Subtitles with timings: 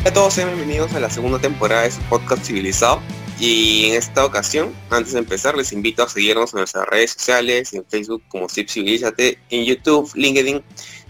[0.00, 3.02] Hola a todos, sean bienvenidos a la segunda temporada de su podcast Civilizado.
[3.38, 7.74] Y en esta ocasión, antes de empezar, les invito a seguirnos en nuestras redes sociales,
[7.74, 10.62] en Facebook como Zip Civilízate, en YouTube, LinkedIn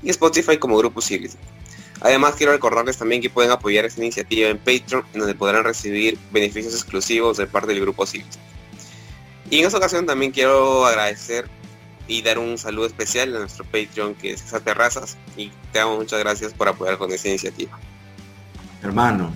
[0.02, 1.44] y Spotify como Grupo Civilizate.
[2.00, 6.18] Además, quiero recordarles también que pueden apoyar esta iniciativa en Patreon, en donde podrán recibir
[6.32, 8.44] beneficios exclusivos de parte del Grupo Civilizate.
[9.50, 11.48] Y en esta ocasión también quiero agradecer
[12.08, 15.96] y dar un saludo especial a nuestro Patreon que es César Terrazas y te damos
[15.96, 17.78] muchas gracias por apoyar con esta iniciativa.
[18.82, 19.32] Hermano,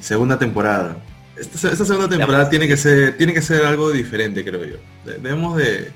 [0.00, 0.96] segunda temporada.
[1.36, 4.76] Esta, segunda temporada tiene que ser tiene que ser algo diferente, creo yo.
[5.04, 5.90] Debemos de,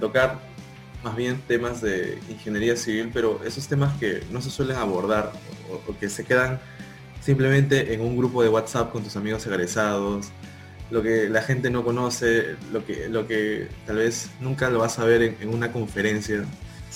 [0.00, 0.40] tocar
[1.02, 5.32] más bien temas de ingeniería civil, pero esos temas que no se suelen abordar
[5.70, 6.60] o, que se quedan
[7.20, 10.28] simplemente en un grupo de WhatsApp con tus amigos egresados,
[10.90, 14.98] lo que la gente no conoce, lo que, lo que tal vez nunca lo vas
[14.98, 16.44] a ver en, una conferencia.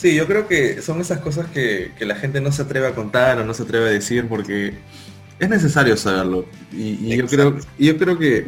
[0.00, 3.40] Sí, yo creo que son esas cosas que, la gente no se atreve a contar
[3.40, 4.74] o no se atreve a decir porque
[5.40, 6.46] es necesario saberlo.
[6.70, 8.46] Y, yo, creo, yo creo que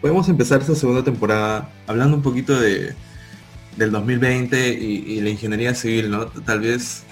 [0.00, 2.94] podemos empezar esta segunda temporada hablando un poquito de,
[3.76, 6.28] del 2020 y, la ingeniería civil, ¿no?
[6.28, 7.02] Tal vez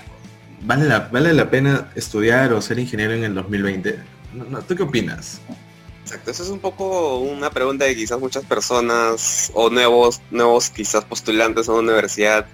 [0.62, 3.98] vale la, vale la pena estudiar o ser ingeniero en el 2020.
[4.66, 5.42] ¿Tú qué opinas?
[6.04, 11.04] Exacto, eso es un poco una pregunta de quizás muchas personas o nuevos, nuevos quizás
[11.04, 12.46] postulantes a una universidad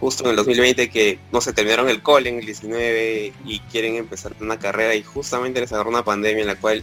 [0.00, 3.96] justo en el 2020 que no se terminaron el cole en el 19 y quieren
[3.96, 6.82] empezar una carrera y justamente les agarró una pandemia en la cual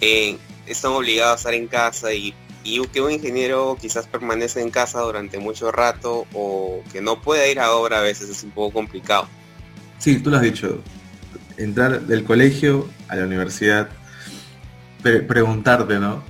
[0.00, 4.70] eh, están obligados a estar en casa y, y, que un ingeniero quizás permanece en
[4.70, 8.50] casa durante mucho rato o que no pueda ir a obra a veces es un
[8.50, 9.28] poco complicado.
[9.98, 10.80] Sí, tú lo has dicho,
[11.56, 13.88] entrar del colegio a la universidad
[15.02, 16.22] preguntarte, ¿no?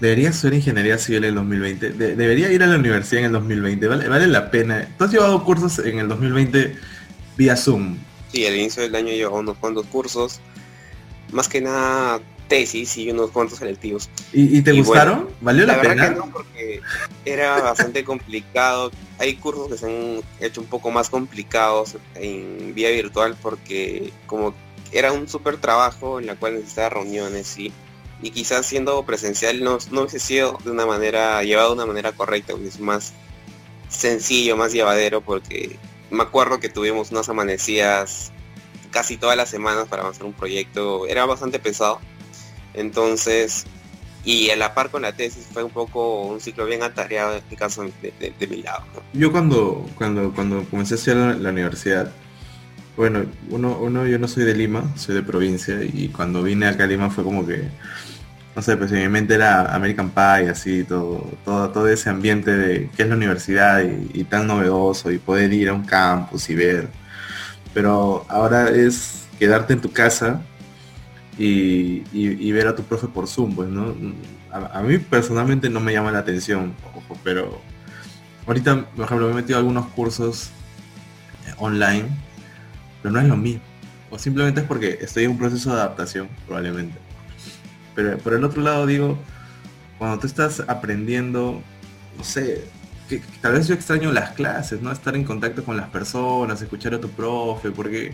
[0.00, 1.90] ¿Debería ser ingeniería civil en el 2020?
[1.90, 3.88] ¿Debería ir a la universidad en el 2020?
[3.88, 4.88] ¿Vale, ¿Vale la pena?
[4.96, 6.76] ¿Tú has llevado cursos en el 2020
[7.36, 7.96] vía Zoom?
[8.32, 10.40] Sí, al inicio del año llevo unos cuantos cursos.
[11.32, 14.08] Más que nada tesis y unos cuantos selectivos.
[14.32, 15.28] ¿Y, te gustaron?
[15.40, 16.10] ¿Valió la, pena?
[16.10, 16.80] no, porque
[17.24, 18.90] era bastante complicado.
[19.18, 24.54] Hay cursos que se han hecho un poco más complicados en vía virtual porque como
[24.92, 27.72] era un súper trabajo en la cual necesitaba reuniones y
[28.22, 32.12] y quizás siendo presencial no, no hubiese sido de una manera, llevado de una manera
[32.12, 33.12] correcta, es más
[33.88, 35.78] sencillo, más llevadero, porque
[36.10, 38.32] me acuerdo que tuvimos unas amanecidas
[38.90, 42.00] casi todas las semanas para avanzar un proyecto, era bastante pesado,
[42.74, 43.66] entonces,
[44.24, 47.38] y a la par con la tesis fue un poco un ciclo bien atareado en
[47.38, 48.84] este caso de, mi lado.
[49.12, 52.12] Yo cuando, cuando, cuando comencé a estudiar la universidad,
[52.98, 56.82] bueno, uno, uno, yo no soy de Lima, soy de provincia y cuando vine acá
[56.82, 57.68] a Lima fue como que,
[58.56, 62.50] no sé, pues en mi mente era American Pie, así, todo, todo, todo ese ambiente
[62.56, 66.56] de qué es la universidad y, tan novedoso y poder ir a un campus y
[66.56, 66.88] ver.
[67.72, 70.42] Pero ahora es quedarte en tu casa
[71.38, 73.94] y, ver a tu profe por Zoom, pues, ¿no?
[74.50, 77.60] A, a, mí personalmente no me llama la atención, ojo, pero
[78.44, 80.50] ahorita, por ejemplo, me he metido a algunos cursos
[81.58, 82.27] online
[83.08, 83.62] pero no es lo mismo.
[84.10, 86.98] O simplemente es porque estoy en un proceso de adaptación, probablemente.
[87.94, 89.18] Pero por el otro lado digo,
[89.98, 91.62] cuando tú estás aprendiendo,
[92.16, 92.64] no sé,
[93.08, 94.92] que, tal vez yo extraño las clases, ¿no?
[94.92, 98.12] Estar en contacto con las personas, escuchar a tu profe, porque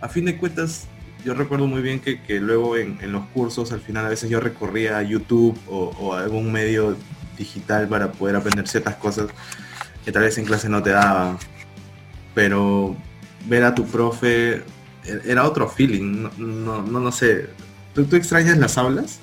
[0.00, 0.86] a fin de cuentas
[1.24, 4.98] yo recuerdo muy bien que, luego en, los cursos al final a veces yo recorría
[4.98, 6.96] a YouTube o, o, algún medio
[7.38, 9.28] digital para poder aprender ciertas cosas
[10.04, 11.38] que tal vez en clase no te daban.
[12.34, 12.96] Pero
[13.46, 14.62] ver a tu profe
[15.04, 17.48] e-, era otro feeling, no, no, no, sé.
[17.94, 19.18] ¿Tú, ¿Tú, extrañas las aulas?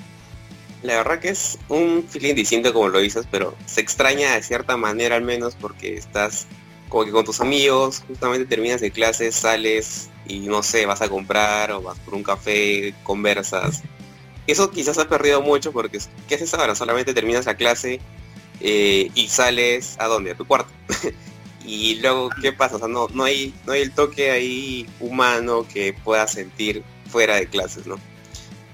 [0.83, 4.77] La verdad que es un feeling distinto como lo dices, pero se extraña de cierta
[4.77, 6.47] manera al menos porque estás
[6.89, 11.07] como que con tus amigos, justamente terminas de clase, sales y no sé, vas a
[11.07, 13.81] comprar o vas por un café, conversas.
[14.45, 16.75] Eso quizás ha perdido mucho porque ¿qué haces ahora?
[16.75, 18.01] Solamente terminas la clase
[18.59, 20.31] eh, y sales a dónde?
[20.31, 20.71] A tu cuarto.
[21.71, 25.65] y luego qué pasa, o sea, no, no hay, no hay el toque ahí humano
[25.73, 27.95] que pueda sentir fuera de clases, ¿no?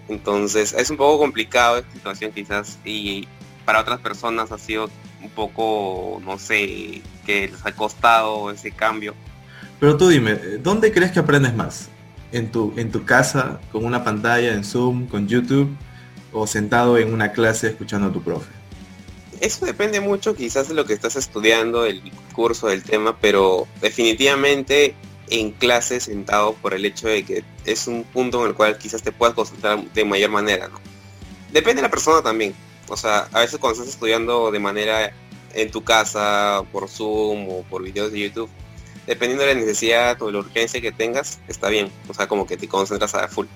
[0.10, 3.28] Entonces es un poco complicado esta situación quizás y
[3.66, 4.90] para otras personas ha sido
[5.22, 9.14] un poco, no sé, que les ha costado ese cambio.
[9.80, 11.90] Pero tú dime, ¿dónde crees que aprendes más?
[12.32, 15.70] ¿En tu, en tu casa, con una pantalla, en Zoom, con YouTube,
[16.34, 18.57] o sentado en una clase escuchando a tu profe?
[19.42, 22.02] Eso depende mucho quizás de lo que estás estudiando, el
[22.34, 24.96] curso, del tema, pero definitivamente
[25.30, 29.04] en clase sentado por el hecho de que es un punto en el cual quizás
[29.04, 30.80] te puedas concentrar de mayor manera, ¿no?
[31.52, 32.56] Depende de la persona también.
[32.90, 35.14] O sea, a veces cuando estás estudiando de manera
[35.54, 38.50] en tu casa, por Zoom o por videos de YouTube,
[39.06, 41.92] dependiendo de la necesidad o de la urgencia que tengas, está bien.
[42.08, 43.48] O sea, como que te concentras a full.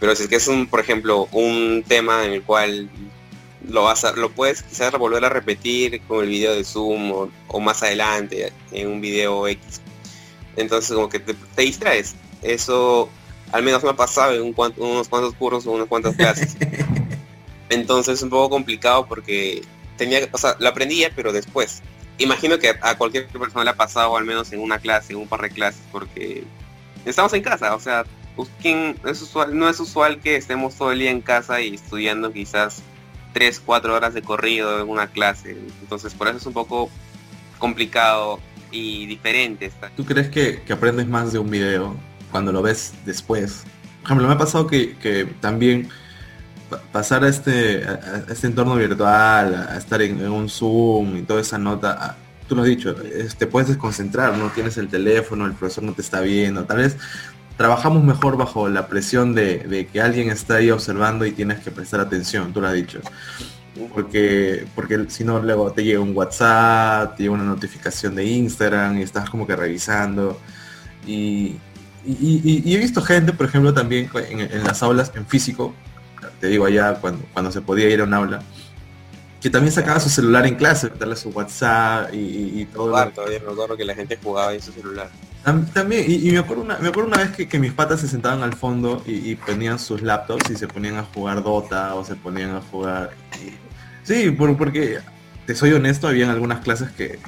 [0.00, 2.90] Pero si es que es un, por ejemplo, un tema en el cual
[3.68, 7.60] lo vas a, lo puedes quizás volver a repetir con el video de Zoom o,
[7.60, 9.80] más adelante en un video X.
[10.56, 12.14] Entonces como que te, distraes.
[12.42, 13.08] Eso
[13.52, 16.56] al menos me ha pasado en un unos cuantos cursos o unas cuantas clases.
[17.68, 19.62] Entonces es un poco complicado porque
[19.96, 21.82] tenía, o sea, lo aprendía pero después.
[22.18, 25.26] Imagino que a cualquier persona le ha pasado al menos en una clase, en un
[25.26, 26.44] par de clases, porque
[27.04, 28.04] estamos en casa, o sea,
[29.04, 32.82] es usual, no es usual que estemos todo el día en casa y estudiando quizás
[33.34, 35.50] 3, 4 horas de corrido en una clase.
[35.82, 36.88] Entonces por eso es un poco
[37.58, 38.40] complicado
[38.70, 39.70] y diferente.
[39.96, 41.94] ¿Tú crees que, aprendes más de un video
[42.30, 43.64] cuando lo ves después?
[44.00, 45.88] Por ejemplo, me ha pasado que, también
[46.92, 47.86] pasar a este,
[48.28, 52.16] este entorno virtual, a estar en, un Zoom y toda esa nota,
[52.48, 56.02] tú lo has dicho, te puedes desconcentrar, no tienes el teléfono, el profesor no te
[56.02, 56.96] está viendo, tal vez
[57.56, 62.00] trabajamos mejor bajo la presión de, que alguien está ahí observando y tienes que prestar
[62.00, 63.00] atención, tú lo has dicho.
[63.92, 68.98] Porque, porque si no, luego te llega un WhatsApp, te llega una notificación de Instagram
[68.98, 70.38] y estás como que revisando.
[71.06, 71.56] Y,
[72.06, 75.74] he visto gente, por ejemplo, también en, las aulas en físico,
[76.40, 78.42] te digo allá cuando, cuando se podía ir a un aula,
[79.44, 82.92] que también sacaba su celular en clase, darle su WhatsApp y, todo.
[83.10, 85.10] todavía me acuerdo que la gente jugaba en su celular.
[85.74, 88.54] También, y, me, acuerdo una, me acuerdo una vez que, mis patas se sentaban al
[88.54, 92.62] fondo y, ponían sus laptops y se ponían a jugar Dota o se ponían a
[92.62, 93.10] jugar...
[94.02, 95.00] sí, porque,
[95.44, 97.18] te soy honesto, habían algunas clases que,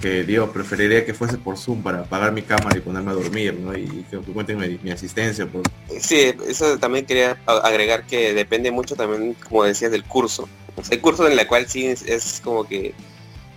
[0.00, 3.52] que digo, preferiría que fuese por Zoom para apagar mi cámara y ponerme a dormir,
[3.54, 3.76] ¿no?
[3.76, 5.44] Y, que cuenten mi, asistencia.
[5.46, 5.62] Por...
[5.98, 10.48] Sí, eso también quería agregar que depende mucho también, como decías, del curso.
[10.90, 12.94] hay cursos en el cual sí es como que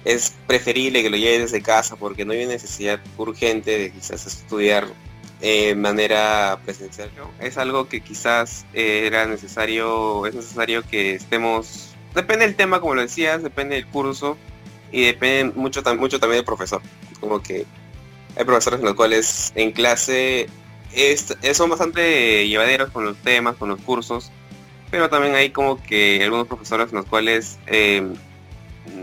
[0.05, 4.87] es preferible que lo lleves desde casa porque no hay necesidad urgente de quizás estudiar
[5.39, 7.09] de manera presencial.
[7.39, 12.95] Es algo que quizás eh, era necesario, es necesario que estemos, depende del tema como
[12.95, 14.37] lo decías, depende del curso
[14.91, 16.81] y depende mucho, mucho también del profesor.
[17.19, 17.65] Como que
[18.35, 20.47] hay profesores en los cuales en clase
[20.93, 24.31] es, son bastante llevaderos con los temas, con los cursos,
[24.91, 28.07] pero también hay como que algunos profesores en los cuales eh,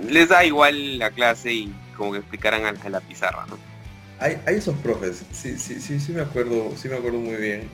[0.09, 3.59] les da igual la clase y como que explicaran a, la pizarra, ¿no?
[4.19, 7.69] Hay, hay esos profes, sí, sí, sí, sí me acuerdo, sí me acuerdo muy bien.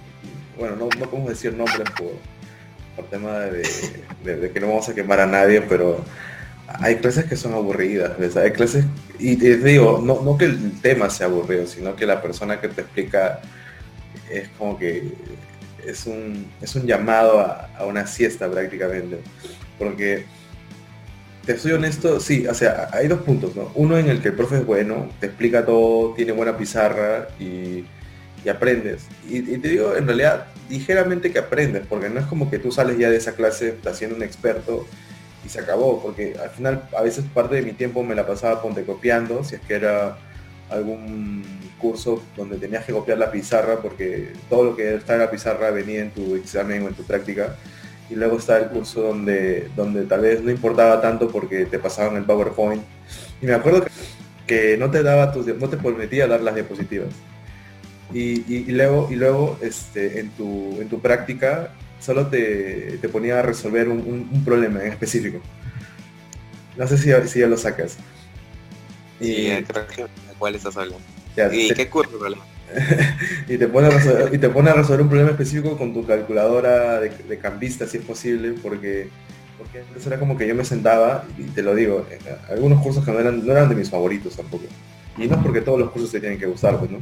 [0.58, 2.12] Bueno, no, no podemos decir nombres por,
[2.96, 6.04] por tema de, que no vamos a quemar a nadie, pero
[6.66, 8.84] hay clases que son aburridas, Hay clases,
[9.18, 12.68] y te digo, no, no que el tema sea aburrido, sino que la persona que
[12.68, 13.40] te explica
[14.30, 15.12] es como que
[15.86, 19.18] es un, es un llamado a, a una siesta prácticamente.
[19.78, 20.24] Porque
[21.44, 23.70] te soy honesto, sí, o sea, hay dos puntos, ¿no?
[23.74, 27.84] Uno en el que el profe es bueno, te explica todo, tiene buena pizarra y,
[28.48, 29.06] aprendes.
[29.28, 32.98] Y, te digo, en realidad, ligeramente que aprendes, porque no es como que tú sales
[32.98, 34.86] ya de esa clase haciendo un experto
[35.44, 38.62] y se acabó, porque al final a veces parte de mi tiempo me la pasaba
[38.62, 40.18] ponte copiando, si es que era
[40.70, 41.44] algún
[41.82, 45.70] curso donde tenías que copiar la pizarra, porque todo lo que está en la pizarra
[45.70, 47.56] venía en tu examen o en tu práctica
[48.12, 52.16] y luego está el curso donde, donde tal vez no importaba tanto porque te pasaban
[52.16, 52.82] el PowerPoint.
[53.40, 53.86] Y me acuerdo
[54.46, 57.08] que, no te daba tus, no te permitía dar las diapositivas.
[58.12, 63.88] Y, luego, y luego este, en, tu, en tu práctica solo te, ponía a resolver
[63.88, 65.40] un, problema en específico.
[66.76, 67.96] No sé si, si ya lo sacas.
[69.20, 69.48] Y,
[70.38, 71.21] ¿cuál estás hablando?
[71.52, 72.44] ¿Y qué curso problema?
[73.48, 76.06] y, te pone a resolver, y te pone a resolver un problema específico con tu
[76.06, 79.08] calculadora de, cambista, si es posible, porque,
[79.58, 82.06] porque antes era como que yo me sentaba, y te lo digo,
[82.48, 84.64] algunos cursos que no eran, no eran de mis favoritos tampoco.
[85.18, 86.98] Y no es porque todos los cursos te tienen que gustar, pues, ¿no?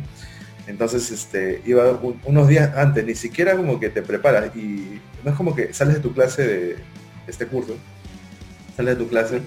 [0.67, 5.37] Entonces, este, iba unos días antes, ni siquiera como que te preparas, y no es
[5.37, 6.77] como que sales de tu clase de
[7.27, 7.77] este curso,
[8.77, 9.41] sales de tu clase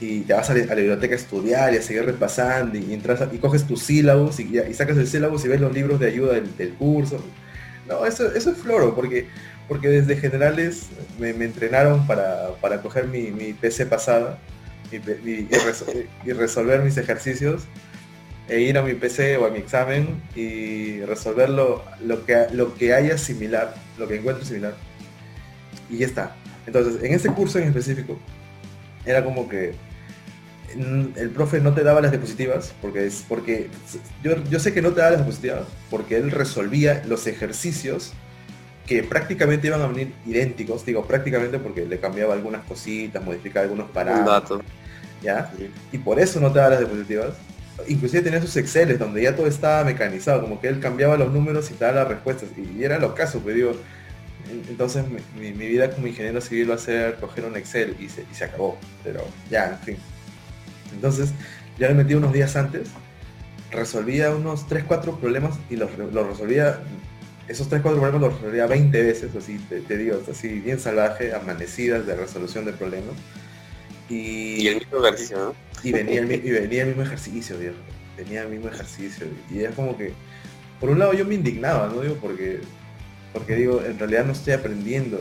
[0.00, 3.38] y te vas a la, biblioteca a estudiar y a seguir repasando y, entras y
[3.38, 7.24] coges tus sílabos y, sacas el sílabo y ves los libros de ayuda del, curso.
[7.88, 9.28] No, eso, eso es floro, porque,
[9.68, 10.86] porque desde generales
[11.18, 14.38] me, entrenaron para, para, coger mi, PC pasada
[14.90, 17.64] y, resolver mis ejercicios
[18.48, 21.82] e ir a mi PC o a mi examen y resolver lo,
[22.26, 24.74] que, lo que haya similar, lo que encuentre similar.
[25.88, 26.36] Y ya está.
[26.66, 28.18] Entonces, en ese curso en específico,
[29.06, 29.74] era como que
[30.74, 33.68] el profe no te daba las diapositivas, porque es porque
[34.22, 38.12] yo, sé que no te daba las diapositivas, porque él resolvía los ejercicios
[38.86, 43.90] que prácticamente iban a venir idénticos, digo prácticamente porque le cambiaba algunas cositas, modificaba algunos
[43.90, 44.62] parámetros.
[45.22, 45.50] ¿Ya?
[45.90, 47.34] Y por eso no te daba las diapositivas.
[47.88, 51.70] Inclusive tenía sus Exceles donde ya todo estaba mecanizado, como que él cambiaba los números
[51.70, 52.50] y te daba las respuestas.
[52.56, 53.72] Y era lo caso, pues digo,
[54.68, 55.04] entonces
[55.38, 58.44] mi, vida como ingeniero civil va a ser coger un Excel y se, y se
[58.44, 58.78] acabó.
[59.02, 59.96] Pero ya, en fin.
[60.92, 61.30] Entonces,
[61.78, 62.88] ya le metí unos días antes,
[63.70, 66.80] resolvía unos 3, 4 problemas y los, resolvía,
[67.48, 72.06] esos 3, 4 problemas los resolvía 20 veces, así te, digo, así bien salvaje, amanecidas
[72.06, 73.14] de resolución de problemas.
[74.08, 75.54] Y, el mismo ejercicio, ¿no?
[75.82, 77.56] Y venía el, y venía el mismo ejercicio.
[78.16, 79.26] Venía el mismo ejercicio.
[79.50, 80.12] Y es como que,
[80.78, 82.00] por un lado yo me indignaba, ¿no?
[82.02, 82.60] Digo, porque,
[83.34, 85.20] porque digo, en realidad no estoy aprendiendo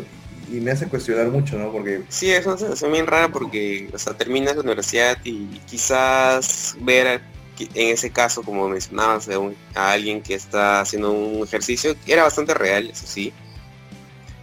[0.49, 1.71] y me hace cuestionar mucho, ¿no?
[1.71, 2.03] Porque...
[2.07, 7.21] Sí, es una sensación bien rara porque, o terminas la universidad y quizás ver
[7.59, 9.29] en ese caso, como mencionabas,
[9.75, 13.31] a, alguien que está haciendo un ejercicio, era bastante real, eso sí,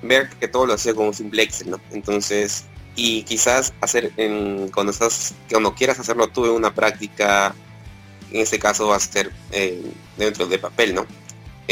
[0.03, 1.81] ver que todo lo hacía con un simple Excel, ¿no?
[1.91, 2.65] Entonces,
[2.97, 7.55] y quizás hacer, en, cuando estás, cuando quieras hacerlo tú en una práctica,
[8.31, 9.83] en este caso va a ser eh,
[10.17, 11.07] dentro de papel, ¿no?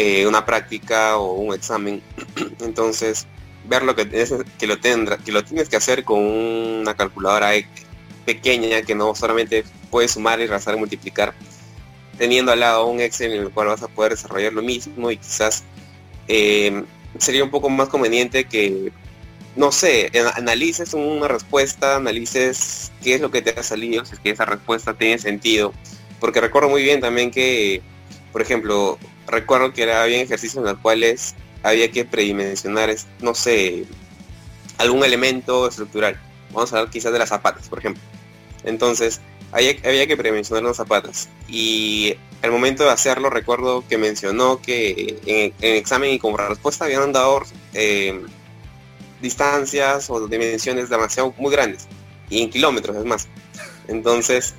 [0.00, 2.00] Eh, una práctica o un examen,
[2.60, 3.26] entonces
[3.64, 4.08] ver lo que,
[4.56, 7.50] que lo tendrá, que lo tienes que hacer con una calculadora
[8.24, 11.34] pequeña que no solamente puedes sumar y rasar y multiplicar,
[12.16, 15.16] teniendo al lado un Excel en el cual vas a poder desarrollar lo mismo y
[15.16, 15.64] quizás
[16.28, 16.84] eh,
[17.18, 18.92] sería un poco más conveniente que,
[19.56, 24.20] no sé, analices una respuesta, analices qué es lo que te ha salido, si es
[24.20, 25.74] que esa respuesta tiene sentido.
[26.20, 27.82] Porque recuerdo muy bien también que,
[28.30, 28.96] por ejemplo,
[29.28, 33.85] recuerdo que era, había ejercicios en los cuales había que predimensionar, no sé,
[34.78, 36.20] algún elemento estructural.
[36.52, 38.02] Vamos a hablar quizás de las zapatas, por ejemplo.
[38.64, 39.20] Entonces,
[39.52, 41.28] había, había que predimensionar las zapatas.
[41.49, 46.85] Y al momento de hacerlo, recuerdo que mencionó que en, en examen y como respuesta
[46.85, 47.42] habían dado
[47.75, 48.20] eh,
[49.20, 51.87] distancias o dimensiones demasiado muy grandes.
[52.30, 53.28] Y en kilómetros, es más.
[53.88, 54.54] Entonces,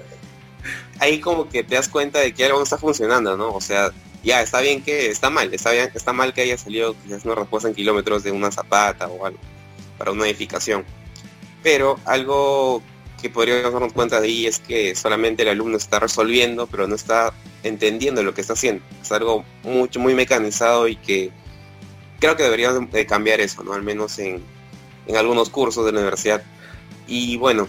[0.99, 3.51] ahí como que te das cuenta de que algo no está funcionando, ¿no?
[3.53, 3.91] O sea,
[4.23, 7.35] ya está bien que está mal, está bien, está mal que haya salido quizás una
[7.35, 9.39] respuesta en kilómetros de una zapata o algo
[9.97, 10.85] para una edificación.
[11.63, 12.81] Pero algo
[13.21, 16.95] que podríamos darnos cuenta de ahí es que solamente el alumno está resolviendo, pero no
[16.95, 17.33] está
[17.63, 18.83] entendiendo lo que está haciendo.
[19.01, 21.31] Es algo mucho, muy mecanizado y que
[22.19, 23.73] creo que deberíamos de cambiar eso, ¿no?
[23.73, 24.41] Al menos en,
[25.07, 26.43] en algunos cursos de la universidad.
[27.07, 27.67] Y bueno,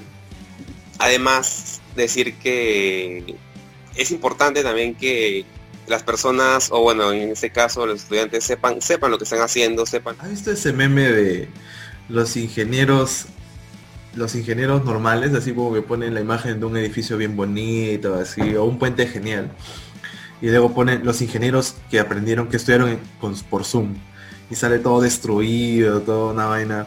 [0.99, 3.35] además decir que
[3.97, 5.45] es importante también que
[5.91, 9.85] las personas, o bueno, en este caso los estudiantes sepan, sepan lo que están haciendo,
[9.85, 10.17] sepan.
[10.21, 11.49] ¿Has visto ese meme de
[12.09, 13.27] los ingenieros,
[14.15, 18.55] los ingenieros normales, así como que ponen la imagen de un edificio bien bonito, así,
[18.55, 19.51] o un puente genial?
[20.41, 22.99] Y luego ponen los ingenieros que aprendieron, que estudiaron
[23.51, 23.95] por Zoom.
[24.49, 26.87] Y sale todo destruido, toda una vaina.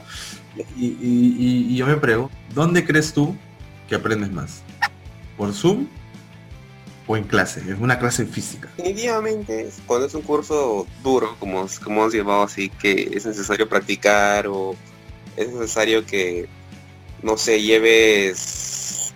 [0.77, 3.35] Y, y yo me pregunto, ¿dónde crees tú
[3.89, 4.63] que aprendes más?
[5.37, 5.87] ¿Por Zoom
[7.07, 8.69] o en clase, es una clase física.
[8.77, 14.47] Definitivamente, cuando es un curso duro, como, como hemos llevado así, que es necesario practicar
[14.47, 14.75] o
[15.35, 16.47] es necesario que,
[17.21, 19.13] no sé, lleves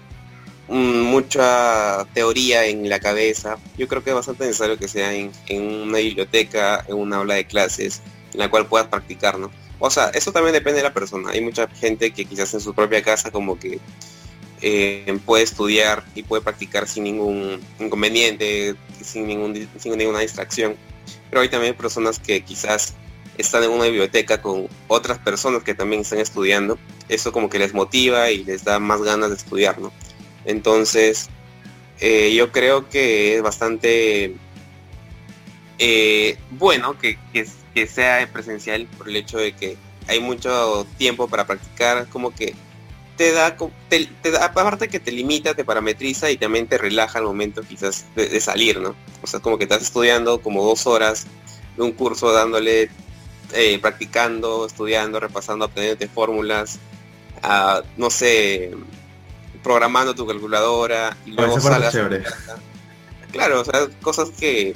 [0.68, 5.64] mucha teoría en la cabeza, yo creo que es bastante necesario que sea en, en
[5.64, 8.02] una biblioteca, en una aula de clases,
[8.34, 9.50] en la cual puedas practicar, ¿no?
[9.80, 11.30] O sea, eso también depende de la persona.
[11.32, 13.80] Hay mucha gente que quizás en su propia casa como que
[14.62, 20.76] eh, puede estudiar y puede practicar sin ningún inconveniente, sin, ninguna distracción.
[21.30, 22.96] Pero hay también personas que quizás
[23.38, 26.80] están en una biblioteca con otras personas que también están estudiando.
[27.10, 29.92] Eso como que les motiva y les da más ganas de estudiar, ¿no?
[30.46, 31.30] Entonces,
[32.00, 34.36] eh, yo creo que es bastante
[35.78, 37.18] eh, bueno que
[37.88, 42.56] sea presencial por el hecho de que hay mucho tiempo para practicar, como que
[43.18, 43.58] te da,
[43.90, 48.06] te, da, aparte que te limita, te parametriza y también te relaja al momento quizás
[48.16, 48.96] de, salir, ¿no?
[49.24, 51.26] O sea, como que estás estudiando como dos horas
[51.76, 52.90] de un curso dándole,
[53.54, 56.80] eh, practicando, estudiando, repasando, aprendiendo fórmulas,
[57.98, 58.72] no sé,
[59.64, 61.98] programando tu calculadora y luego salas.
[63.32, 64.76] Claro, o sea, cosas que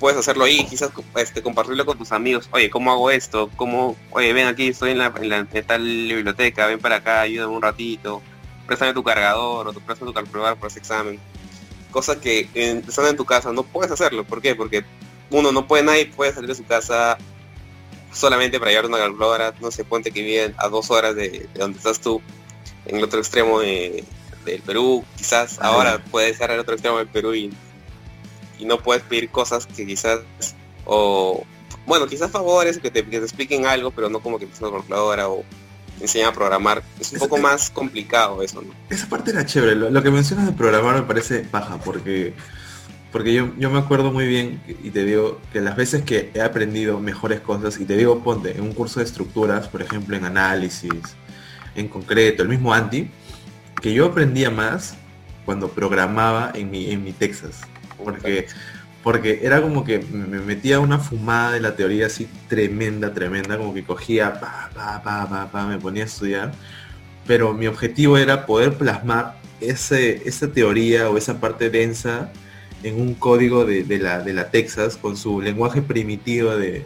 [0.00, 2.48] puedes hacerlo ahí, quizás este, compartirlo con tus amigos.
[2.52, 3.50] Oye, ¿cómo hago esto?
[3.54, 7.54] ¿Cómo, oye, ven aquí, estoy en la, en la tal biblioteca, ven para acá, ayúdame
[7.54, 8.22] un ratito,
[8.66, 11.20] préstame tu cargador o tu préstame tu calculador para ese examen.
[11.90, 14.24] Cosas que estando en tu casa no puedes hacerlo.
[14.24, 14.54] ¿Por qué?
[14.54, 14.84] Porque
[15.30, 17.18] uno no puede, nadie puede salir de su casa
[18.10, 21.78] solamente para llevar una calculadora, no sé, ponte que viven a dos horas de, donde
[21.78, 22.22] estás tú,
[22.86, 24.04] en el otro extremo del
[24.64, 27.52] Perú, quizás ahora puedes estar en el otro extremo del Perú y
[28.60, 30.20] y no puedes pedir cosas que quizás,
[30.84, 31.44] o
[31.86, 35.42] bueno, quizás favores, que te, expliquen algo, pero no como que te una calculadora o
[36.00, 36.82] enseñan a programar.
[37.00, 38.72] Es un poco más complicado eso, ¿no?
[38.88, 39.74] Esa parte era chévere.
[39.74, 42.34] Lo, que mencionas de programar me parece baja, porque
[43.12, 46.42] porque yo, yo me acuerdo muy bien y te digo que las veces que he
[46.42, 50.24] aprendido mejores cosas, y te digo, ponte, en un curso de estructuras, por ejemplo, en
[50.24, 50.92] análisis,
[51.74, 53.10] en concreto, el mismo anti,
[53.82, 54.94] que yo aprendía más
[55.44, 57.62] cuando programaba en mi, en mi Texas.
[58.04, 58.46] Porque,
[59.02, 63.72] porque era como que me metía una fumada de la teoría así tremenda, tremenda, como
[63.74, 66.52] que cogía, pa, pa, pa, pa, pa, me ponía a estudiar.
[67.26, 72.30] Pero mi objetivo era poder plasmar ese, esa teoría o esa parte densa
[72.82, 76.84] en un código de, la, de la Texas con su lenguaje primitivo de,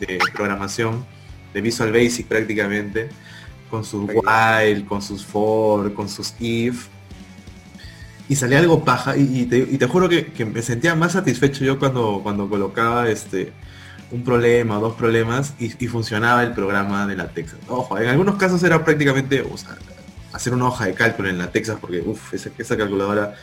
[0.00, 1.06] de programación,
[1.54, 3.08] de Visual Basic prácticamente,
[3.70, 6.88] con sus while, con sus for, con sus if.
[8.28, 12.48] Y salía algo paja y, te, juro que, me sentía más satisfecho yo cuando, cuando
[12.48, 13.52] colocaba este
[14.10, 17.58] un problema o dos problemas y, funcionaba el programa de la Texas.
[17.68, 19.44] Ojo, en algunos casos era prácticamente
[20.32, 23.34] hacer una hoja de cálculo en la Texas porque uff, esa, esa calculadora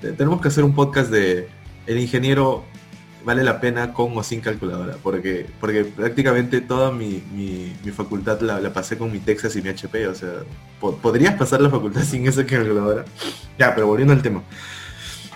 [0.00, 1.48] tenemos que hacer un podcast de
[1.86, 2.64] el ingeniero
[3.26, 7.20] vale la pena con o sin calculadora, porque, porque prácticamente toda mi,
[7.92, 10.30] facultad la, pasé con mi Texas y mi HP, o sea,
[11.02, 13.04] ¿podrías pasar la facultad sin esa calculadora?
[13.58, 14.44] Ya, pero volviendo al tema.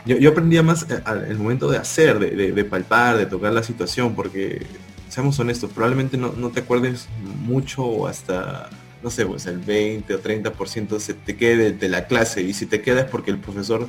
[0.06, 4.64] Yo, aprendía más eh, el momento de hacer, de, palpar, de tocar la situación, porque,
[5.08, 7.08] seamos honestos, probablemente no, te acuerdes
[7.44, 8.70] mucho o hasta,
[9.02, 12.66] no sé, pues el 20 o 30% se te quede de la clase, y si
[12.66, 13.88] te queda es porque el profesor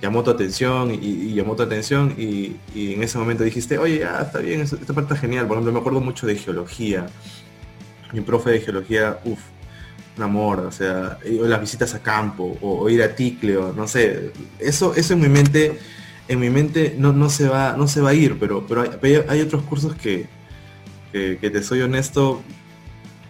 [0.00, 4.38] llamó tu atención y, llamó tu atención y, en ese momento dijiste, oye, ah, está
[4.38, 5.46] bien, esta parte está genial.
[5.46, 7.06] Por ejemplo, me acuerdo mucho de geología.
[8.12, 9.40] Mi profe de geología, uff,
[10.16, 14.32] un amor, o sea, o las visitas a campo, o, ir a Ticleo, no sé,
[14.58, 15.78] eso, eso en mi mente,
[16.26, 18.84] en mi mente no, no se va, no se va a ir, pero, pero
[19.28, 20.26] hay, otros cursos que,
[21.12, 22.42] que, te soy honesto,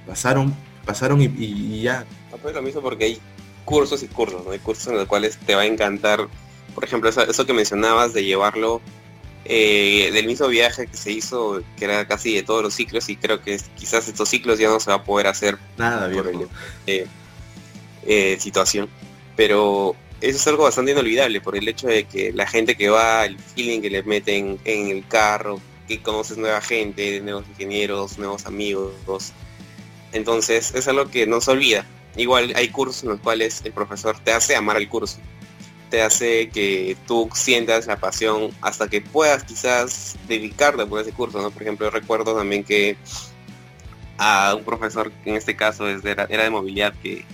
[0.06, 0.54] pasaron,
[0.86, 2.06] pasaron y, ya.
[2.30, 3.18] No, es lo mismo porque hay
[3.66, 4.52] cursos y cursos, ¿no?
[4.52, 6.28] Hay cursos en los cuales te va a encantar
[6.80, 8.80] por ejemplo, eso, que mencionabas de llevarlo
[9.44, 13.16] eh, del mismo viaje que se hizo, que era casi de todos los ciclos, y
[13.16, 16.48] creo que quizás estos ciclos ya no se va a poder hacer nada bien
[16.86, 17.06] eh,
[18.06, 18.88] eh, situación.
[19.36, 23.26] Pero eso es algo bastante inolvidable por el hecho de que la gente que va,
[23.26, 28.46] el feeling que le meten en el carro, que conoces nueva gente, nuevos ingenieros, nuevos
[28.46, 28.94] amigos.
[30.12, 31.84] Entonces es algo que no se olvida.
[32.16, 35.18] Igual hay cursos en los cuales el profesor te hace amar el curso
[35.90, 41.42] te hace que tú sientas la pasión hasta que puedas quizás dedicarte por ese curso,
[41.42, 41.50] ¿no?
[41.50, 42.96] Por ejemplo, recuerdo también que
[44.16, 47.24] a un profesor, que en este caso era, de movilidad, que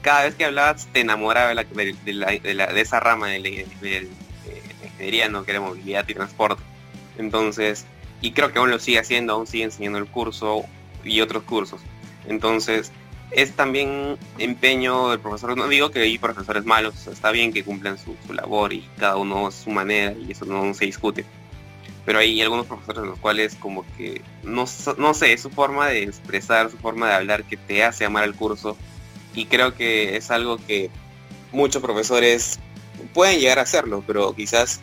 [0.00, 5.44] cada vez que hablabas te enamoraba de, esa rama de la, ingeniería, ¿no?
[5.44, 6.62] Que era movilidad y transporte.
[7.18, 7.86] Entonces,
[8.20, 10.64] y creo que aún lo sigue haciendo, aún sigue enseñando el curso
[11.04, 11.80] y otros cursos.
[12.26, 12.90] Entonces,
[13.34, 15.56] es también empeño del profesor.
[15.56, 19.50] No digo que hay profesores malos, está bien que cumplan su, labor y cada uno
[19.50, 21.24] su manera y eso no se discute.
[22.04, 24.64] Pero hay algunos profesores los cuales como que no,
[24.98, 28.34] no sé, su forma de expresar, su forma de hablar que te hace amar el
[28.34, 28.76] curso.
[29.34, 30.90] Y creo que es algo que
[31.52, 32.58] muchos profesores
[33.14, 34.80] pueden llegar a hacerlo, pero quizás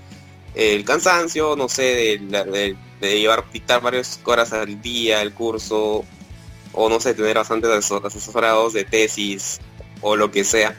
[0.56, 6.06] el cansancio, no sé, de, de llevar, dictar varias horas al día el curso,
[6.74, 9.60] o no sé, tener bastantes asesorados de tesis
[10.02, 10.76] o lo que sea,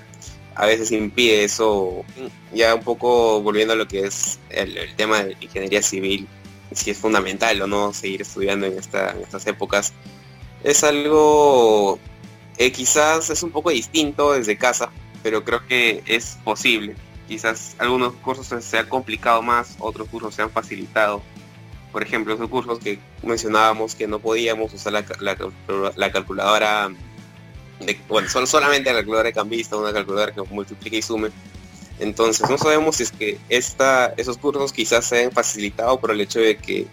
[0.54, 2.04] a veces impide eso,
[2.52, 6.28] ya un poco volviendo a lo que es el, tema de ingeniería civil,
[6.72, 9.92] si es fundamental o no seguir estudiando en, esta, estas épocas,
[10.62, 11.98] es algo
[12.68, 14.90] quizás es un poco distinto desde casa,
[15.22, 16.94] pero creo que es posible.
[17.26, 21.22] Quizás algunos cursos se han complicado más, otros cursos se han facilitado
[21.92, 26.90] por ejemplo, esos cursos que mencionábamos que no podíamos usar la, calculadora,
[27.80, 31.30] de, bueno, son solamente la calculadora de cambista, una calculadora que multiplica y sume.
[31.98, 36.20] Entonces no sabemos si es que esta, esos cursos quizás se han facilitado por el
[36.20, 36.86] hecho de que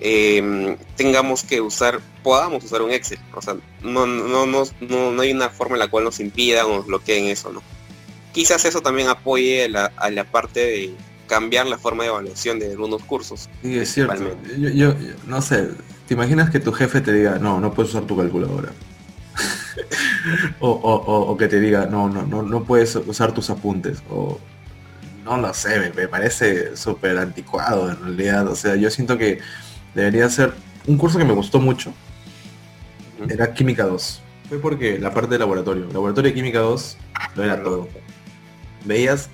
[0.00, 3.18] em, tengamos que usar, podamos usar un Excel.
[3.34, 6.76] O sea, no, no, no, no, hay una forma en la cual nos impida o
[6.76, 7.62] nos bloqueen eso, ¿no?
[8.32, 10.94] Quizás eso también apoye a la parte de
[11.30, 13.48] cambiar la forma de evaluación de algunos cursos.
[13.62, 14.36] Sí, es cierto.
[14.58, 14.94] Yo,
[15.28, 15.68] no sé,
[16.08, 18.70] ¿te imaginas que tu jefe te diga, no, no puedes usar tu calculadora?
[20.60, 24.02] o, que te diga, no, no, no, no puedes usar tus apuntes.
[24.10, 24.40] O
[25.24, 28.48] no lo sé, me, parece súper anticuado en realidad.
[28.48, 29.38] O sea, yo siento que
[29.94, 30.52] debería ser
[30.88, 31.94] un curso que me gustó mucho.
[33.28, 34.20] Era Química 2.
[34.48, 35.86] Fue porque la parte de laboratorio.
[35.92, 36.96] Laboratorio de Química 2
[37.36, 37.88] lo era todo.
[38.84, 39.30] Veías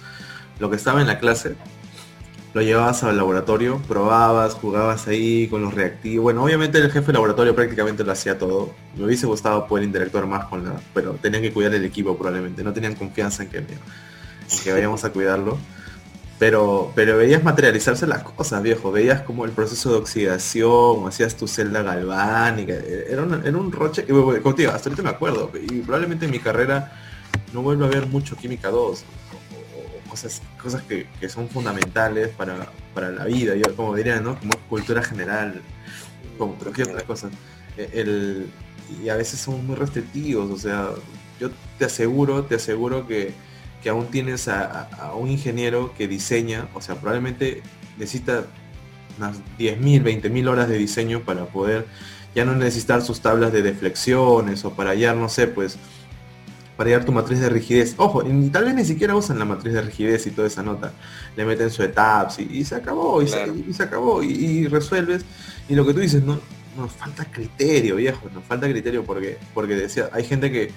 [0.58, 1.56] lo que estaba en la clase
[2.56, 6.22] lo llevabas al laboratorio, probabas, jugabas ahí con los reactivos.
[6.22, 8.72] Bueno, obviamente el jefe de laboratorio prácticamente lo hacía todo.
[8.96, 12.64] Me hubiese gustado poder interactuar más con la, pero tenían que cuidar el equipo probablemente,
[12.64, 13.62] no tenían confianza en que,
[14.64, 15.58] que vayamos a cuidarlo.
[16.38, 18.90] pero, pero veías materializarse las cosas, viejo.
[18.90, 22.72] Veías como el proceso de oxidación, hacías tu celda galvánica.
[22.72, 24.06] Era era un roche
[24.42, 25.50] contigo, hasta ahorita me acuerdo.
[25.62, 26.90] Y probablemente en mi carrera
[27.52, 29.04] no vuelvo a ver mucho química 2.
[30.16, 34.38] Cosas, cosas que, son fundamentales para, para, la vida, yo como diría, ¿no?
[34.38, 35.60] Como cultura general,
[36.38, 37.28] como cualquier otra cosa.
[37.76, 38.46] E, el,
[39.04, 40.90] y a veces son muy restrictivos, o sea,
[41.38, 43.34] yo te aseguro, te aseguro que
[43.86, 47.62] que aún tienes a, un ingeniero que diseña, o sea, probablemente
[47.96, 48.46] necesita
[49.16, 51.86] unas 10.000, 20.000 horas de diseño para poder
[52.34, 55.78] ya no necesitar sus tablas de deflexiones o para hallar, no sé, pues,
[56.76, 57.94] para hallar tu matriz de rigidez.
[57.96, 60.92] Ojo, y tal vez ni siquiera usan la matriz de rigidez y toda esa nota.
[61.36, 65.24] Le meten su etaps y, se acabó, y, se, acabó, y, resuelves.
[65.68, 66.38] Y lo que tú dices, no,
[66.76, 70.72] nos falta criterio, viejo, nos falta criterio porque, porque decía, hay gente que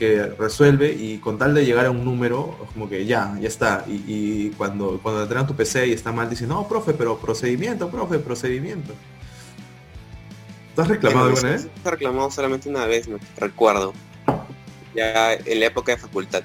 [0.00, 3.84] que resuelve y con tal de llegar a un número, como que ya, ya está.
[3.86, 8.18] Y, cuando, cuando te tu PC y está mal, dicen, no, profe, pero procedimiento, profe,
[8.18, 8.94] procedimiento.
[10.74, 11.68] ¿Tú has reclamado alguna vez?
[11.84, 13.92] He reclamado solamente una vez, me recuerdo.
[14.94, 16.42] Ya en la época de facultad.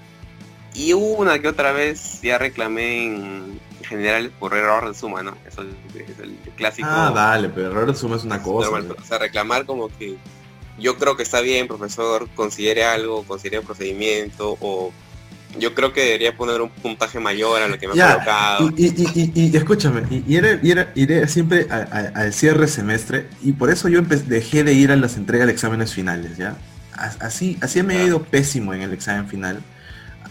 [0.73, 5.35] Y una que otra vez ya reclamé en general por error de suma, ¿no?
[5.47, 6.87] Eso es el clásico.
[6.91, 8.69] Ah, dale, pero error de suma es una cosa.
[8.69, 10.17] o sea, reclamar como que
[10.77, 14.91] yo creo que está bien, profesor, considere algo, considere un procedimiento o
[15.57, 18.69] yo creo que debería poner un puntaje mayor a lo que me ha colocado.
[18.75, 24.63] Y, y, y, escúchame, y, iré, siempre al cierre semestre y por eso yo dejé
[24.63, 26.57] de ir a las entregas de exámenes finales, ¿ya?
[26.97, 29.61] Así, así me ha ido pésimo en el examen final.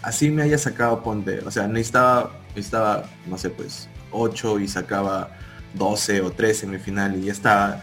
[0.02, 5.30] Así me haya sacado, ponte, o sea, necesitaba, necesitaba, no sé, pues 8 y sacaba
[5.74, 7.82] 12 o 13 en mi final y ya estaba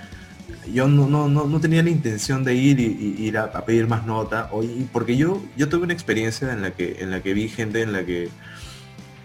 [0.71, 4.49] yo no, no, no, tenía la intención de ir y, ir a, pedir más nota,
[4.91, 7.93] porque yo, yo tuve una experiencia en la, que, en la que vi gente en
[7.93, 8.29] la que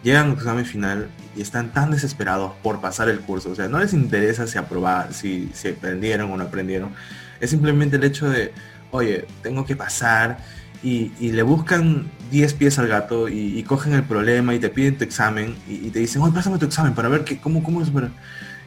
[0.03, 3.79] llegan al examen final y están tan desesperados por pasar el curso, o sea, no
[3.79, 6.91] les interesa si aprobar, si, si aprendieron o no aprendieron,
[7.41, 8.53] es simplemente el hecho de,
[8.97, 10.39] oye, tengo que pasar
[10.83, 15.05] y, le buscan 10 pies al gato y, cogen el problema y te piden tu
[15.05, 17.89] examen y, te dicen, oye, pásame tu examen para ver qué, cómo, cómo es,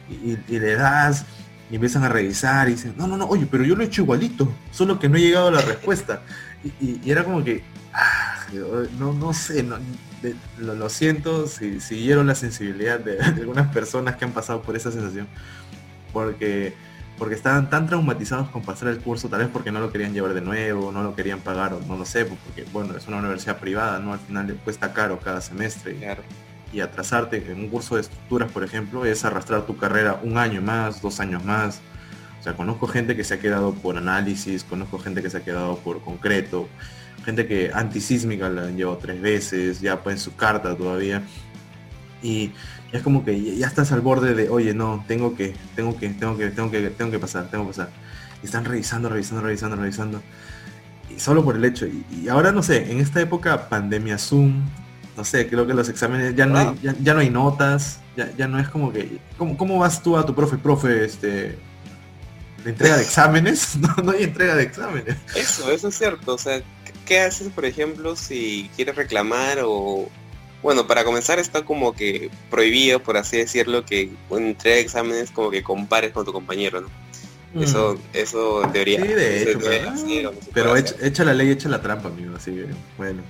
[0.08, 1.24] y, y le das
[1.70, 4.02] y empiezan a revisar y dicen, no, no, no, oye, pero yo lo he hecho
[4.02, 6.22] igualito, solo que no he llegado a la respuesta.
[6.80, 7.62] Y, era como que,
[7.94, 8.44] ah,
[8.98, 9.64] no, no sé,
[10.58, 15.28] lo, siento si siguieron la sensibilidad de, algunas personas que han pasado por esa sensación,
[16.12, 16.74] porque
[17.20, 20.34] porque estaban tan traumatizados con pasar el curso, tal vez porque no lo querían llevar
[20.34, 23.58] de nuevo, no lo querían pagar, o no lo sé, porque bueno, es una universidad
[23.58, 24.12] privada, ¿no?
[24.12, 25.94] Al final le cuesta caro cada semestre.
[25.94, 26.22] Claro
[26.72, 30.62] y atrasarte en un curso de estructuras, por ejemplo, es arrastrar tu carrera un año
[30.62, 31.80] más, dos años más.
[32.38, 35.44] O sea, conozco gente que se ha quedado por análisis, conozco gente que se ha
[35.44, 36.68] quedado por concreto,
[37.24, 41.22] gente que antisísmica la han llevado tres veces, ya en su carta todavía.
[42.22, 42.52] Y
[42.92, 46.36] es como que ya estás al borde de, oye, no, tengo que, tengo que, tengo
[46.36, 47.90] que, tengo que, tengo que pasar, tengo que pasar.
[48.42, 50.22] Y están revisando, revisando, revisando, revisando.
[51.14, 51.86] Y solo por el hecho.
[51.86, 54.62] y ahora no sé, en esta época pandemia Zoom,
[55.20, 58.58] no sé, creo que los exámenes ya no, hay, ya, no hay notas, ya, no
[58.58, 61.58] es como que, ¿cómo, ¿cómo, vas tú a tu profe, profe, este,
[62.64, 63.76] entrega de exámenes?
[64.02, 65.16] no, hay entrega de exámenes.
[65.34, 66.62] Eso, eso es cierto, o sea,
[67.04, 70.08] ¿qué haces, por ejemplo, si quieres reclamar o,
[70.62, 75.62] bueno, para comenzar está como que prohibido, por así decirlo, que de exámenes como que
[75.62, 76.88] compares con tu compañero, ¿no?
[77.60, 78.16] Eso, mm.
[78.16, 79.00] eso debería.
[79.00, 79.58] Sí, de hecho,
[80.54, 82.36] pero, echa, la ley, echa la trampa, amigo.
[82.36, 83.22] Así que, bueno.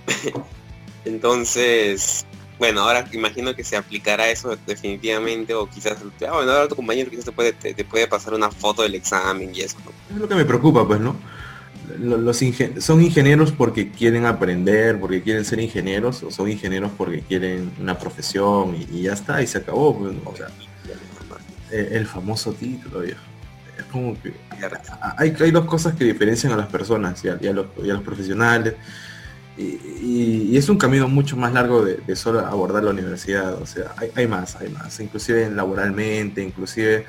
[1.06, 2.26] Entonces,
[2.58, 5.96] bueno, ahora imagino que se aplicará eso definitivamente, o quizás,
[6.28, 9.54] ah, bueno, ahora tu compañero quizás te puede, te, puede pasar una foto del examen
[9.54, 9.78] y eso,
[10.10, 11.16] Es lo que me preocupa, pues, ¿no?
[11.98, 12.40] Los
[12.78, 17.98] son ingenieros porque quieren aprender, porque quieren ser ingenieros, o son ingenieros porque quieren una
[17.98, 20.48] profesión y, ya está, y se acabó, pues, o sea,
[21.70, 23.02] el, famoso título.
[23.02, 23.16] Es
[23.90, 24.32] como que
[25.16, 28.74] hay, hay dos cosas que diferencian a las personas y a, los, a los profesionales
[29.56, 34.26] y, es un camino mucho más largo de, solo abordar la universidad, o sea, hay,
[34.26, 37.06] más, hay más, inclusive laboralmente, inclusive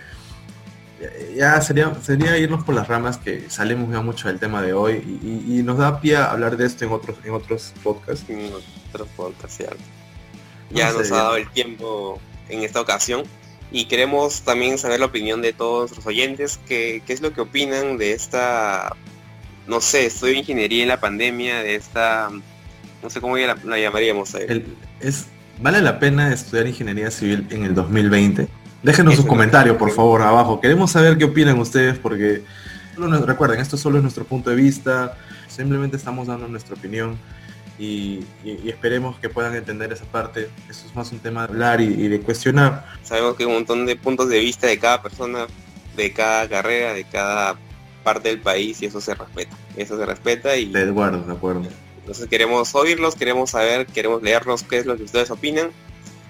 [1.36, 5.20] ya sería, sería irnos por las ramas que salimos ya mucho del tema de hoy
[5.24, 8.30] y, nos da pie a hablar de esto en otros, en otros podcasts.
[8.30, 8.52] En
[8.90, 9.84] otros podcasts, cierto.
[10.70, 13.24] Ya nos ha dado el tiempo en esta ocasión
[13.72, 17.42] y queremos también saber la opinión de todos los oyentes, qué, qué es lo que
[17.42, 18.96] opinan de esta
[19.68, 22.30] no sé, estudio ingeniería en la pandemia de esta,
[23.02, 24.36] no sé cómo la, llamaríamos.
[25.00, 25.28] es,
[25.62, 28.48] ¿Vale la pena estudiar ingeniería civil en el 2020?
[28.84, 30.60] Déjenos sus comentarios, por favor, abajo.
[30.60, 32.44] Queremos saber qué opinan ustedes porque,
[32.98, 35.18] recuerden, esto solo es nuestro punto de vista,
[35.48, 37.18] simplemente estamos dando nuestra opinión
[37.78, 38.26] y,
[38.66, 40.50] esperemos que puedan entender esa parte.
[40.68, 42.86] Eso es más un tema de hablar y, de cuestionar.
[43.04, 45.46] Sabemos que hay un montón de puntos de vista de cada persona,
[45.96, 47.58] de cada carrera, de cada
[48.04, 49.56] parte del país y eso se respeta.
[49.76, 50.72] Eso se respeta y...
[50.72, 51.64] De acuerdo, de acuerdo.
[52.00, 55.70] Entonces queremos oírlos, queremos saber, queremos leerlos qué es lo que ustedes opinan.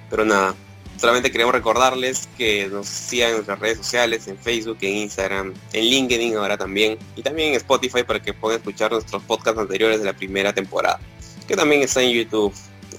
[0.09, 0.53] Pero nada,
[1.01, 5.83] solamente queremos recordarles que nos sigan en nuestras redes sociales, en Facebook, en Instagram, en
[5.83, 6.99] LinkedIn ahora también.
[7.15, 10.99] Y también en Spotify para que puedan escuchar nuestros podcasts anteriores de la primera temporada.
[11.47, 12.53] Que también está en YouTube,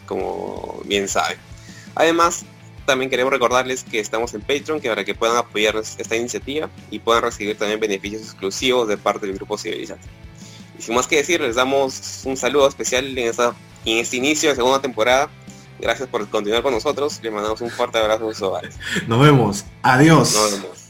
[0.07, 1.39] como bien saben.
[1.95, 2.45] Además,
[2.87, 6.99] también queremos recordarles que estamos en Patreon, que para que puedan apoyar esta iniciativa y
[6.99, 10.09] puedan recibir también beneficios exclusivos de parte del grupo Civilizante.
[10.77, 14.51] Y sin más que decir, les damos un saludo especial en, esta, en este inicio
[14.51, 15.31] de segunda temporada.
[15.83, 17.19] Gracias por continuar con nosotros.
[17.23, 18.63] Les mandamos un fuerte abrazo a
[19.09, 19.65] Nos vemos.
[19.83, 20.33] Adiós.
[20.33, 20.82] Nos vemos.